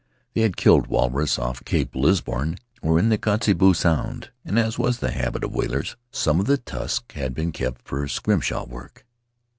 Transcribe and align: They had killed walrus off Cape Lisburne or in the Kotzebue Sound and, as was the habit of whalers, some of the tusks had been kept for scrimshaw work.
They 0.33 0.41
had 0.41 0.57
killed 0.57 0.87
walrus 0.87 1.37
off 1.37 1.63
Cape 1.63 1.93
Lisburne 1.95 2.57
or 2.81 2.97
in 2.97 3.09
the 3.09 3.19
Kotzebue 3.19 3.75
Sound 3.75 4.31
and, 4.43 4.57
as 4.57 4.79
was 4.79 4.97
the 4.97 5.11
habit 5.11 5.43
of 5.43 5.53
whalers, 5.53 5.95
some 6.09 6.39
of 6.39 6.47
the 6.47 6.57
tusks 6.57 7.13
had 7.13 7.35
been 7.35 7.51
kept 7.51 7.83
for 7.83 8.07
scrimshaw 8.07 8.65
work. 8.65 9.05